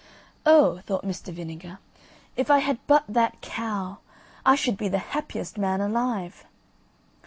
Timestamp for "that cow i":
3.07-4.55